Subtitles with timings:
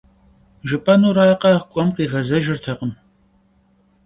[0.67, 2.91] Jjıp'enurakhe, k'uem khiğezejjırtekhım.